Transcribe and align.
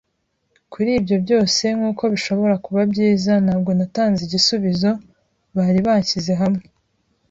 Kuri 0.71 0.89
ibyo 0.99 1.17
byose, 1.23 1.63
nkuko 1.77 2.03
bishobora 2.13 2.55
kuba 2.65 2.81
byiza, 2.91 3.31
ntabwo 3.45 3.69
natanze 3.77 4.19
igisubizo. 4.27 4.89
Bari 5.55 5.79
banshyize 5.87 6.33
hamwe 6.41 6.63